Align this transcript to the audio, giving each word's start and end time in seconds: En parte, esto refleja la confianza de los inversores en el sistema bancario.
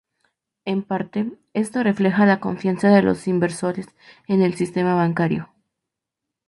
En 0.65 0.81
parte, 0.81 1.31
esto 1.53 1.83
refleja 1.83 2.25
la 2.25 2.39
confianza 2.39 2.89
de 2.89 3.03
los 3.03 3.27
inversores 3.27 3.85
en 4.27 4.41
el 4.41 4.55
sistema 4.55 4.95
bancario. 4.95 5.51